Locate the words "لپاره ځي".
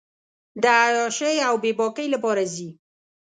2.13-2.69